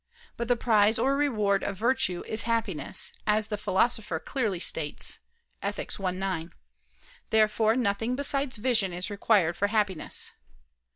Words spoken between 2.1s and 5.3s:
is happiness, as the Philosopher clearly states